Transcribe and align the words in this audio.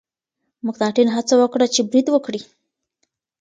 مکناتن 0.65 1.07
هڅه 1.15 1.33
وکړه 1.37 1.65
چې 1.73 1.81
برید 1.89 2.07
وکړي. 2.11 2.41